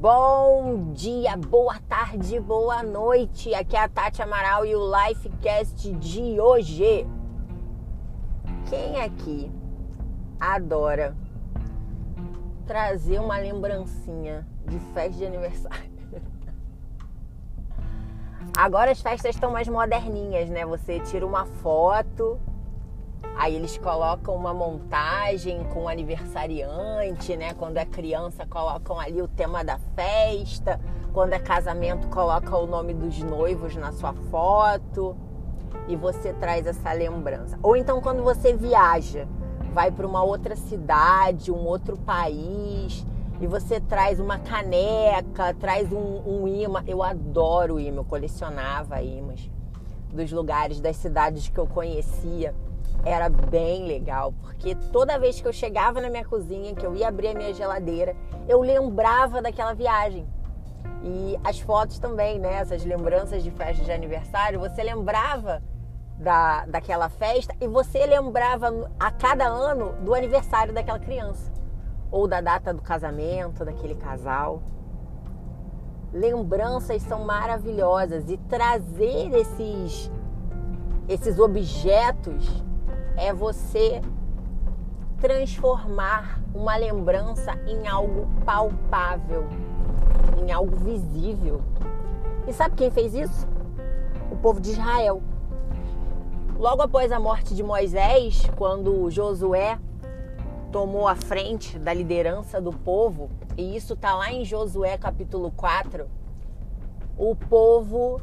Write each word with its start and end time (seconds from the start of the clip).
Bom 0.00 0.92
dia, 0.92 1.36
boa 1.36 1.76
tarde, 1.88 2.38
boa 2.38 2.84
noite. 2.84 3.52
Aqui 3.52 3.74
é 3.74 3.80
a 3.80 3.88
Tati 3.88 4.22
Amaral 4.22 4.64
e 4.64 4.72
o 4.76 4.80
Lifecast 4.88 5.90
de 5.94 6.40
hoje. 6.40 7.04
Quem 8.70 9.00
aqui 9.02 9.50
adora 10.38 11.16
trazer 12.64 13.18
uma 13.18 13.38
lembrancinha 13.38 14.46
de 14.68 14.78
festa 14.94 15.18
de 15.18 15.26
aniversário? 15.26 15.90
Agora 18.56 18.92
as 18.92 19.02
festas 19.02 19.34
estão 19.34 19.50
mais 19.50 19.66
moderninhas, 19.66 20.48
né? 20.48 20.64
Você 20.64 21.00
tira 21.00 21.26
uma 21.26 21.44
foto 21.44 22.38
Aí 23.38 23.54
eles 23.54 23.78
colocam 23.78 24.34
uma 24.34 24.52
montagem 24.52 25.62
com 25.72 25.84
o 25.84 25.88
aniversariante, 25.88 27.36
né? 27.36 27.54
Quando 27.54 27.76
é 27.76 27.84
criança, 27.84 28.44
colocam 28.44 28.98
ali 28.98 29.22
o 29.22 29.28
tema 29.28 29.62
da 29.62 29.78
festa. 29.94 30.80
Quando 31.12 31.32
é 31.34 31.38
casamento, 31.38 32.08
coloca 32.08 32.56
o 32.56 32.66
nome 32.66 32.92
dos 32.92 33.18
noivos 33.20 33.76
na 33.76 33.92
sua 33.92 34.12
foto. 34.12 35.16
E 35.86 35.94
você 35.94 36.32
traz 36.32 36.66
essa 36.66 36.92
lembrança. 36.92 37.56
Ou 37.62 37.76
então 37.76 38.00
quando 38.00 38.24
você 38.24 38.54
viaja, 38.54 39.28
vai 39.72 39.92
para 39.92 40.06
uma 40.06 40.22
outra 40.24 40.56
cidade, 40.56 41.52
um 41.52 41.64
outro 41.64 41.96
país, 41.96 43.06
e 43.40 43.46
você 43.46 43.78
traz 43.80 44.18
uma 44.18 44.38
caneca, 44.38 45.54
traz 45.54 45.92
um, 45.92 46.22
um 46.26 46.48
imã. 46.48 46.82
Eu 46.86 47.04
adoro 47.04 47.78
imã, 47.78 48.00
eu 48.00 48.04
colecionava 48.04 49.00
imãs 49.00 49.48
dos 50.12 50.32
lugares, 50.32 50.80
das 50.80 50.96
cidades 50.96 51.48
que 51.48 51.58
eu 51.58 51.66
conhecia 51.66 52.52
era 53.04 53.28
bem 53.28 53.86
legal, 53.86 54.32
porque 54.40 54.74
toda 54.74 55.18
vez 55.18 55.40
que 55.40 55.46
eu 55.46 55.52
chegava 55.52 56.00
na 56.00 56.10
minha 56.10 56.24
cozinha, 56.24 56.74
que 56.74 56.84
eu 56.84 56.94
ia 56.94 57.08
abrir 57.08 57.28
a 57.28 57.34
minha 57.34 57.54
geladeira, 57.54 58.16
eu 58.48 58.60
lembrava 58.60 59.40
daquela 59.40 59.72
viagem. 59.72 60.26
E 61.02 61.38
as 61.44 61.60
fotos 61.60 61.98
também, 61.98 62.38
né? 62.38 62.54
Essas 62.54 62.84
lembranças 62.84 63.42
de 63.42 63.50
festa 63.50 63.84
de 63.84 63.92
aniversário, 63.92 64.58
você 64.58 64.82
lembrava 64.82 65.62
da, 66.18 66.66
daquela 66.66 67.08
festa 67.08 67.54
e 67.60 67.68
você 67.68 68.04
lembrava 68.04 68.90
a 68.98 69.10
cada 69.10 69.46
ano 69.46 69.92
do 70.02 70.14
aniversário 70.14 70.74
daquela 70.74 70.98
criança. 70.98 71.52
Ou 72.10 72.26
da 72.26 72.40
data 72.40 72.74
do 72.74 72.82
casamento 72.82 73.64
daquele 73.64 73.94
casal. 73.94 74.62
Lembranças 76.12 77.02
são 77.02 77.24
maravilhosas 77.24 78.28
e 78.28 78.36
trazer 78.38 79.32
esses, 79.34 80.10
esses 81.06 81.38
objetos 81.38 82.64
é 83.18 83.32
você 83.32 84.00
transformar 85.20 86.40
uma 86.54 86.76
lembrança 86.76 87.52
em 87.66 87.88
algo 87.88 88.28
palpável, 88.44 89.44
em 90.40 90.52
algo 90.52 90.76
visível. 90.76 91.60
E 92.46 92.52
sabe 92.52 92.76
quem 92.76 92.90
fez 92.90 93.14
isso? 93.14 93.46
O 94.30 94.36
povo 94.36 94.60
de 94.60 94.70
Israel. 94.70 95.20
Logo 96.56 96.82
após 96.82 97.10
a 97.12 97.18
morte 97.18 97.54
de 97.54 97.62
Moisés, 97.62 98.48
quando 98.56 99.10
Josué 99.10 99.78
tomou 100.70 101.08
a 101.08 101.16
frente 101.16 101.78
da 101.78 101.92
liderança 101.92 102.60
do 102.60 102.72
povo, 102.72 103.30
e 103.56 103.76
isso 103.76 103.94
está 103.94 104.14
lá 104.14 104.32
em 104.32 104.44
Josué 104.44 104.96
capítulo 104.96 105.52
4, 105.56 106.06
o 107.16 107.34
povo 107.34 108.20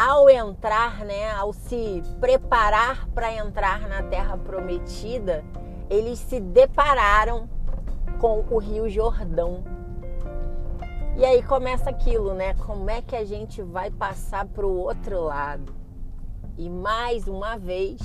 ao 0.00 0.30
entrar, 0.30 1.04
né, 1.04 1.30
ao 1.32 1.52
se 1.52 2.02
preparar 2.18 3.06
para 3.08 3.34
entrar 3.34 3.86
na 3.86 4.02
terra 4.04 4.34
prometida, 4.38 5.44
eles 5.90 6.18
se 6.18 6.40
depararam 6.40 7.46
com 8.18 8.42
o 8.50 8.56
Rio 8.56 8.88
Jordão. 8.88 9.62
E 11.18 11.22
aí 11.22 11.42
começa 11.42 11.90
aquilo, 11.90 12.32
né? 12.32 12.54
Como 12.54 12.88
é 12.88 13.02
que 13.02 13.14
a 13.14 13.26
gente 13.26 13.60
vai 13.60 13.90
passar 13.90 14.46
para 14.46 14.66
o 14.66 14.74
outro 14.74 15.20
lado? 15.20 15.74
E 16.56 16.70
mais 16.70 17.28
uma 17.28 17.58
vez, 17.58 18.00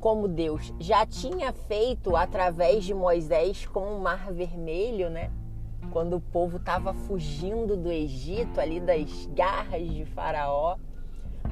como 0.00 0.26
Deus 0.26 0.74
já 0.80 1.06
tinha 1.06 1.52
feito 1.52 2.16
através 2.16 2.82
de 2.82 2.92
Moisés 2.92 3.64
com 3.66 3.96
o 3.96 4.00
Mar 4.00 4.32
Vermelho, 4.32 5.08
né? 5.10 5.30
Quando 5.92 6.16
o 6.16 6.20
povo 6.20 6.56
estava 6.56 6.92
fugindo 6.92 7.76
do 7.76 7.88
Egito, 7.88 8.60
ali 8.60 8.80
das 8.80 9.26
garras 9.26 9.88
de 9.88 10.04
Faraó, 10.04 10.76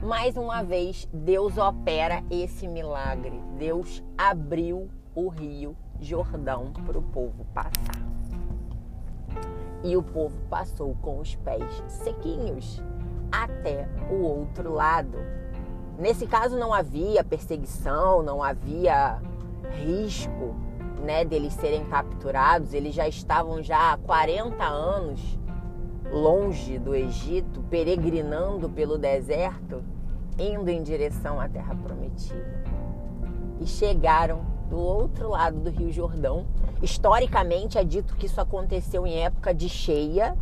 mais 0.07 0.37
uma 0.37 0.63
vez, 0.63 1.09
Deus 1.13 1.59
opera 1.59 2.23
esse 2.31 2.69
milagre. 2.69 3.43
Deus 3.59 4.05
abriu 4.17 4.89
o 5.17 5.29
rio 5.29 5.77
Jordão 6.01 6.73
para 6.87 6.97
o 6.97 7.03
povo 7.03 7.45
passar. 7.53 8.07
E 9.83 9.97
o 9.97 10.03
povo 10.03 10.37
passou 10.49 10.95
com 11.03 11.19
os 11.19 11.35
pés 11.35 11.83
sequinhos 11.89 12.81
até 13.33 13.89
o 14.09 14.23
outro 14.23 14.73
lado. 14.73 15.19
Nesse 15.99 16.25
caso 16.25 16.57
não 16.57 16.73
havia 16.73 17.25
perseguição, 17.25 18.23
não 18.23 18.45
havia 18.45 19.21
risco, 19.73 20.55
né, 21.03 21.25
deles 21.25 21.53
serem 21.55 21.85
capturados. 21.87 22.73
Eles 22.73 22.95
já 22.95 23.09
estavam 23.09 23.61
já 23.61 23.93
há 23.93 23.97
40 23.97 24.63
anos 24.65 25.37
longe 26.13 26.79
do 26.79 26.95
Egito, 26.95 27.61
peregrinando 27.69 28.69
pelo 28.69 28.97
deserto, 28.97 29.83
indo 30.39 30.69
em 30.69 30.83
direção 30.83 31.41
à 31.41 31.49
terra 31.49 31.75
prometida. 31.75 32.65
E 33.61 33.67
chegaram 33.67 34.45
do 34.69 34.79
outro 34.79 35.31
lado 35.31 35.59
do 35.61 35.71
Rio 35.71 35.93
Jordão. 35.93 36.47
Historicamente 36.83 37.79
é 37.79 37.85
dito 37.85 38.17
que 38.17 38.27
isso 38.27 38.41
aconteceu 38.41 39.07
em 39.07 39.19
época 39.21 39.55
de 39.55 39.69
cheia, 39.69 40.37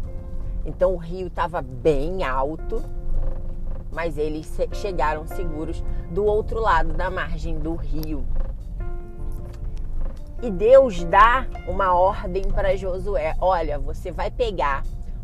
então 0.64 0.94
o 0.94 0.96
rio 0.96 1.28
estava 1.28 1.62
bem 1.62 2.24
alto, 2.24 2.82
mas 3.92 4.18
eles 4.18 4.50
chegaram 4.72 5.26
seguros 5.26 5.84
do 6.10 6.24
outro 6.24 6.60
lado 6.60 6.92
da 6.94 7.10
margem 7.10 7.58
do 7.58 7.74
rio. 7.74 8.24
E 10.42 10.50
Deus 10.50 11.04
dá 11.04 11.46
uma 11.68 11.94
ordem 11.94 12.42
para 12.42 12.76
Josué: 12.76 13.34
olha, 13.40 13.78
você 13.78 14.10
vai 14.10 14.30
pegar 14.30 14.82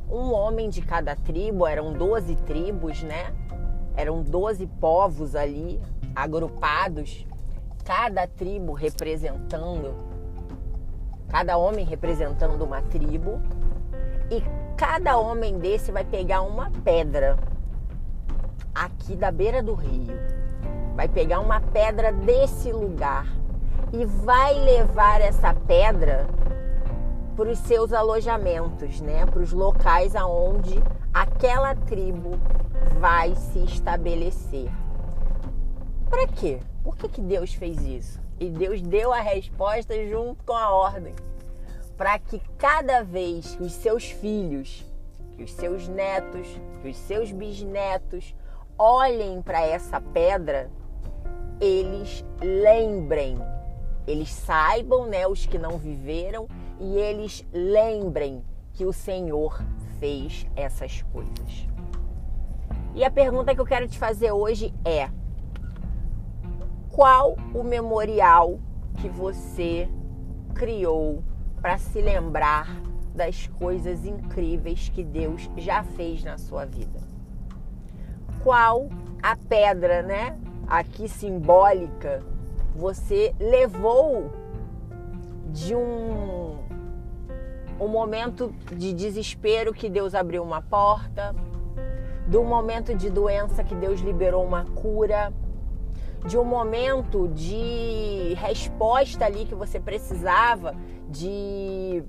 um 0.08 0.32
homem 0.32 0.68
de 0.68 0.82
cada 0.82 1.14
tribo, 1.14 1.66
eram 1.66 1.92
12 1.92 2.36
tribos, 2.36 3.02
né? 3.02 3.32
Eram 3.96 4.22
12 4.22 4.66
povos 4.66 5.34
ali 5.34 5.80
agrupados, 6.14 7.26
cada 7.84 8.26
tribo 8.26 8.72
representando, 8.72 9.94
cada 11.28 11.56
homem 11.56 11.84
representando 11.84 12.62
uma 12.62 12.82
tribo, 12.82 13.40
e 14.30 14.42
cada 14.76 15.18
homem 15.18 15.58
desse 15.58 15.90
vai 15.90 16.04
pegar 16.04 16.42
uma 16.42 16.70
pedra 16.84 17.36
aqui 18.74 19.16
da 19.16 19.30
beira 19.30 19.62
do 19.62 19.74
rio. 19.74 20.14
Vai 20.94 21.08
pegar 21.08 21.40
uma 21.40 21.60
pedra 21.60 22.12
desse 22.12 22.72
lugar 22.72 23.26
e 23.92 24.04
vai 24.04 24.54
levar 24.54 25.20
essa 25.20 25.52
pedra 25.52 26.26
para 27.36 27.48
os 27.48 27.58
seus 27.60 27.92
alojamentos, 27.92 29.00
né? 29.00 29.26
Para 29.26 29.40
os 29.40 29.52
locais 29.52 30.14
aonde 30.14 30.80
aquela 31.12 31.74
tribo 31.74 32.38
vai 32.98 33.34
se 33.34 33.60
estabelecer. 33.60 34.70
Para 36.08 36.26
quê? 36.26 36.60
Por 36.82 36.96
que, 36.96 37.08
que 37.08 37.20
Deus 37.20 37.54
fez 37.54 37.80
isso? 37.84 38.20
E 38.38 38.48
Deus 38.48 38.80
deu 38.82 39.12
a 39.12 39.20
resposta 39.20 39.94
junto 40.08 40.42
com 40.44 40.54
a 40.54 40.70
ordem. 40.70 41.14
Para 41.96 42.18
que 42.18 42.40
cada 42.58 43.02
vez 43.02 43.56
os 43.60 43.72
seus 43.72 44.10
filhos, 44.10 44.84
que 45.36 45.44
os 45.44 45.52
seus 45.52 45.86
netos, 45.88 46.48
que 46.82 46.88
os 46.88 46.96
seus 46.96 47.30
bisnetos 47.30 48.34
olhem 48.78 49.42
para 49.42 49.60
essa 49.60 50.00
pedra, 50.00 50.70
eles 51.60 52.24
lembrem, 52.40 53.36
eles 54.06 54.30
saibam, 54.30 55.06
né, 55.06 55.26
os 55.26 55.44
que 55.44 55.58
não 55.58 55.76
viveram, 55.76 56.48
e 56.80 56.96
eles 56.96 57.46
lembrem 57.52 58.42
que 58.72 58.86
o 58.86 58.92
Senhor 58.92 59.62
fez 59.98 60.46
essas 60.56 61.02
coisas. 61.02 61.68
E 63.00 63.04
a 63.04 63.10
pergunta 63.10 63.54
que 63.54 63.60
eu 63.62 63.64
quero 63.64 63.88
te 63.88 63.98
fazer 63.98 64.30
hoje 64.30 64.74
é: 64.84 65.08
qual 66.90 67.34
o 67.54 67.62
memorial 67.62 68.60
que 68.98 69.08
você 69.08 69.88
criou 70.54 71.24
para 71.62 71.78
se 71.78 72.02
lembrar 72.02 72.68
das 73.14 73.46
coisas 73.46 74.04
incríveis 74.04 74.90
que 74.90 75.02
Deus 75.02 75.48
já 75.56 75.82
fez 75.82 76.22
na 76.22 76.36
sua 76.36 76.66
vida? 76.66 77.00
Qual 78.42 78.90
a 79.22 79.34
pedra, 79.34 80.02
né? 80.02 80.38
Aqui 80.68 81.08
simbólica, 81.08 82.22
você 82.76 83.34
levou 83.40 84.30
de 85.46 85.74
um 85.74 86.58
um 87.80 87.88
momento 87.88 88.54
de 88.76 88.92
desespero 88.92 89.72
que 89.72 89.88
Deus 89.88 90.14
abriu 90.14 90.42
uma 90.42 90.60
porta, 90.60 91.34
um 92.36 92.44
momento 92.44 92.94
de 92.94 93.10
doença 93.10 93.64
que 93.64 93.74
Deus 93.74 94.00
liberou 94.00 94.44
uma 94.44 94.64
cura, 94.66 95.32
de 96.26 96.36
um 96.36 96.44
momento 96.44 97.28
de 97.28 98.34
resposta 98.34 99.24
ali 99.24 99.44
que 99.44 99.54
você 99.54 99.80
precisava 99.80 100.74
de 101.08 102.02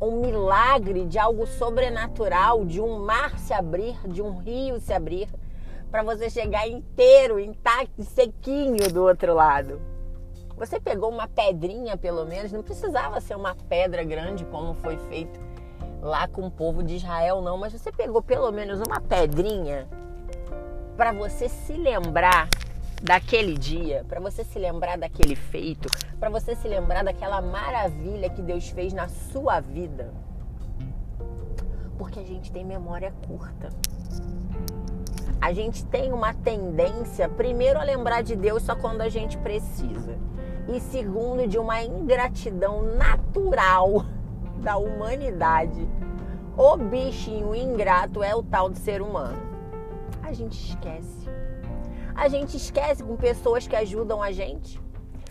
um 0.00 0.20
milagre 0.20 1.04
de 1.04 1.18
algo 1.18 1.46
sobrenatural, 1.46 2.64
de 2.64 2.80
um 2.80 3.04
mar 3.04 3.38
se 3.38 3.52
abrir, 3.52 3.98
de 4.06 4.22
um 4.22 4.38
rio 4.38 4.80
se 4.80 4.92
abrir, 4.92 5.28
para 5.90 6.02
você 6.02 6.30
chegar 6.30 6.68
inteiro, 6.68 7.40
intacto, 7.40 8.02
sequinho 8.04 8.92
do 8.92 9.02
outro 9.02 9.34
lado. 9.34 9.80
Você 10.56 10.78
pegou 10.78 11.10
uma 11.10 11.26
pedrinha, 11.26 11.96
pelo 11.96 12.24
menos, 12.24 12.52
não 12.52 12.62
precisava 12.62 13.20
ser 13.20 13.36
uma 13.36 13.54
pedra 13.54 14.04
grande 14.04 14.44
como 14.44 14.74
foi 14.74 14.96
feito 14.96 15.40
lá 16.00 16.28
com 16.28 16.46
o 16.46 16.50
povo 16.50 16.82
de 16.82 16.96
Israel, 16.96 17.42
não, 17.42 17.56
mas 17.56 17.72
você 17.72 17.90
pegou 17.90 18.22
pelo 18.22 18.50
menos 18.52 18.80
uma 18.80 19.00
pedrinha 19.00 19.88
para 20.96 21.12
você 21.12 21.48
se 21.48 21.72
lembrar 21.74 22.48
daquele 23.02 23.56
dia, 23.56 24.04
para 24.08 24.20
você 24.20 24.42
se 24.42 24.58
lembrar 24.58 24.98
daquele 24.98 25.36
feito, 25.36 25.88
para 26.18 26.28
você 26.28 26.54
se 26.54 26.66
lembrar 26.66 27.04
daquela 27.04 27.40
maravilha 27.40 28.28
que 28.28 28.42
Deus 28.42 28.68
fez 28.68 28.92
na 28.92 29.08
sua 29.08 29.60
vida. 29.60 30.12
Porque 31.96 32.20
a 32.20 32.24
gente 32.24 32.50
tem 32.50 32.64
memória 32.64 33.12
curta. 33.26 33.68
A 35.40 35.52
gente 35.52 35.84
tem 35.84 36.12
uma 36.12 36.34
tendência, 36.34 37.28
primeiro, 37.28 37.78
a 37.78 37.84
lembrar 37.84 38.22
de 38.22 38.34
Deus 38.34 38.64
só 38.64 38.74
quando 38.74 39.02
a 39.02 39.08
gente 39.08 39.38
precisa, 39.38 40.18
e 40.68 40.80
segundo, 40.80 41.46
de 41.46 41.58
uma 41.58 41.82
ingratidão 41.82 42.82
natural 42.82 44.04
da 44.58 44.76
humanidade. 44.76 45.88
O 46.56 46.76
bichinho 46.76 47.54
ingrato 47.54 48.22
é 48.22 48.34
o 48.34 48.42
tal 48.42 48.68
de 48.68 48.78
ser 48.78 49.00
humano. 49.00 49.38
A 50.22 50.32
gente 50.32 50.58
esquece. 50.58 51.28
A 52.14 52.28
gente 52.28 52.56
esquece 52.56 53.02
com 53.02 53.16
pessoas 53.16 53.66
que 53.66 53.76
ajudam 53.76 54.22
a 54.22 54.32
gente. 54.32 54.80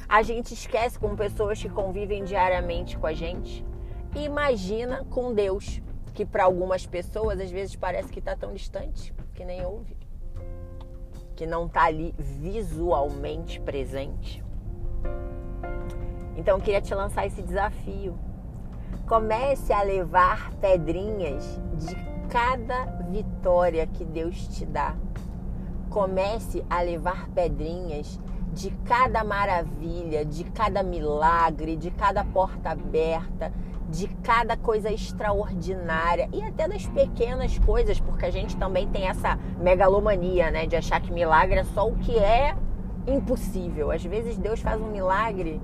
A 0.08 0.24
gente 0.24 0.54
esquece 0.54 0.98
com 0.98 1.16
pessoas 1.16 1.62
que 1.62 1.70
convivem 1.70 2.24
diariamente 2.24 2.98
com 2.98 3.08
a 3.08 3.14
gente. 3.14 3.66
Imagina 4.16 5.06
com 5.10 5.34
Deus, 5.34 5.82
que 6.14 6.26
para 6.26 6.46
algumas 6.46 6.86
pessoas 6.86 7.40
às 7.40 7.52
vezes 7.52 7.76
parece 7.76 8.12
que 8.12 8.20
está 8.20 8.36
tão 8.36 8.54
distante 8.54 9.14
que 9.36 9.44
nem 9.44 9.64
ouve, 9.66 9.96
que 11.36 11.46
não 11.46 11.68
está 11.68 11.84
ali 11.84 12.16
visualmente 12.18 13.60
presente. 13.60 14.44
Então 16.36 16.58
eu 16.58 16.64
queria 16.64 16.82
te 16.82 16.96
lançar 16.96 17.28
esse 17.28 17.42
desafio. 17.42 18.18
Comece 19.08 19.72
a 19.72 19.82
levar 19.84 20.52
pedrinhas 20.56 21.60
de 21.74 21.96
cada 22.30 22.86
vitória 23.10 23.88
que 23.88 24.04
Deus 24.04 24.48
te 24.48 24.66
dá 24.66 24.96
comece 25.90 26.64
a 26.70 26.82
levar 26.82 27.28
pedrinhas 27.30 28.20
de 28.54 28.72
cada 28.86 29.24
maravilha, 29.24 30.26
de 30.26 30.44
cada 30.46 30.84
milagre, 30.84 31.76
de 31.76 31.92
cada 31.92 32.24
porta 32.24 32.72
aberta, 32.72 33.52
de 33.90 34.08
cada 34.22 34.58
coisa 34.58 34.92
extraordinária 34.92 36.30
e 36.34 36.42
até 36.44 36.68
das 36.68 36.86
pequenas 36.88 37.58
coisas, 37.60 38.00
porque 38.00 38.26
a 38.26 38.32
gente 38.32 38.58
também 38.58 38.88
tem 38.88 39.08
essa 39.08 39.38
megalomania, 39.60 40.52
né, 40.52 40.66
de 40.66 40.76
achar 40.76 41.02
que 41.02 41.12
milagre 41.12 41.60
é 41.60 41.64
só 41.64 41.88
o 41.88 41.96
que 41.96 42.18
é 42.18 42.56
impossível. 43.06 43.92
Às 43.92 44.04
vezes 44.04 44.38
Deus 44.38 44.60
faz 44.60 44.82
um 44.82 44.92
milagre 44.92 45.62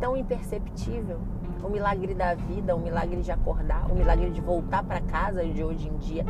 tão 0.00 0.16
imperceptível, 0.16 1.20
o 1.64 1.70
milagre 1.70 2.14
da 2.14 2.34
vida, 2.34 2.76
o 2.76 2.78
milagre 2.78 3.22
de 3.22 3.32
acordar, 3.32 3.90
o 3.90 3.94
milagre 3.94 4.30
de 4.30 4.40
voltar 4.40 4.84
para 4.84 5.00
casa 5.00 5.44
de 5.44 5.64
hoje 5.64 5.88
em 5.88 5.96
dia. 5.96 6.24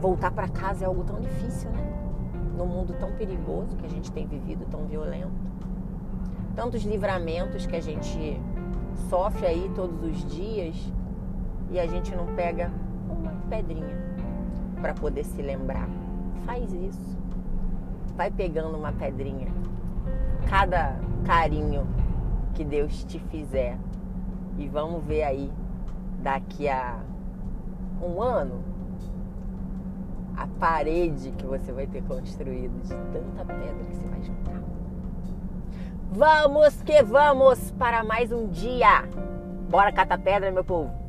Voltar 0.00 0.32
para 0.32 0.48
casa 0.48 0.84
é 0.84 0.86
algo 0.86 1.04
tão 1.04 1.20
difícil, 1.20 1.70
né? 1.70 1.94
no 2.56 2.66
mundo 2.66 2.94
tão 2.98 3.12
perigoso 3.12 3.76
que 3.76 3.86
a 3.86 3.88
gente 3.88 4.10
tem 4.12 4.26
vivido, 4.26 4.66
tão 4.70 4.84
violento. 4.86 5.32
Tantos 6.54 6.82
livramentos 6.82 7.66
que 7.66 7.76
a 7.76 7.80
gente 7.80 8.40
sofre 9.08 9.46
aí 9.46 9.70
todos 9.74 10.02
os 10.02 10.24
dias 10.26 10.76
e 11.70 11.78
a 11.78 11.86
gente 11.86 12.14
não 12.14 12.26
pega 12.34 12.70
uma 13.08 13.32
pedrinha 13.48 13.96
para 14.80 14.94
poder 14.94 15.24
se 15.24 15.40
lembrar. 15.40 15.88
Faz 16.44 16.72
isso. 16.72 17.18
Vai 18.16 18.30
pegando 18.30 18.76
uma 18.76 18.92
pedrinha. 18.92 19.48
Cada 20.48 20.98
carinho 21.24 21.86
que 22.54 22.64
Deus 22.64 23.04
te 23.04 23.18
fizer. 23.18 23.76
E 24.56 24.68
vamos 24.68 25.04
ver 25.04 25.22
aí 25.24 25.52
daqui 26.22 26.68
a 26.68 26.98
um 28.02 28.22
ano 28.22 28.62
a 30.36 30.46
parede 30.58 31.30
que 31.32 31.46
você 31.46 31.72
vai 31.72 31.86
ter 31.86 32.02
construído 32.02 32.80
de 32.82 32.88
tanta 32.88 33.44
pedra 33.44 33.84
que 33.84 33.96
você 33.96 34.08
vai 34.08 34.22
juntar. 34.22 34.62
Vamos 36.12 36.82
que 36.82 37.02
vamos 37.02 37.70
para 37.72 38.04
mais 38.04 38.32
um 38.32 38.48
dia. 38.48 39.08
Bora 39.68 39.92
catar 39.92 40.18
pedra, 40.18 40.50
meu 40.50 40.64
povo. 40.64 41.03